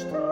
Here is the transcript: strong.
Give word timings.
strong. 0.00 0.29